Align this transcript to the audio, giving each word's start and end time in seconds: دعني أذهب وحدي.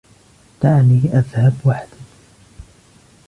دعني 0.63 0.99
أذهب 1.13 1.53
وحدي. 1.65 1.99